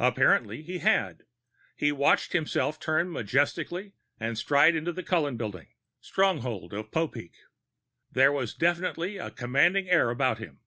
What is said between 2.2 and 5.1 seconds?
himself turn majestically and stride into the